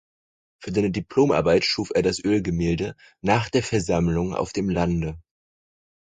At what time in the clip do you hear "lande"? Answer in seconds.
4.67-5.21